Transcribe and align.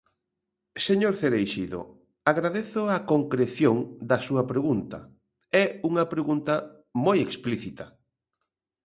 Señor 0.87 1.13
Cereixido, 1.21 1.79
agradezo 2.31 2.81
a 2.95 2.97
concreción 3.11 3.77
da 4.09 4.17
súa 4.25 4.43
pregunta, 4.51 4.99
é 5.63 5.65
unha 5.89 6.05
pregunta 6.13 6.53
moi 7.05 7.17
explícita. 7.27 7.85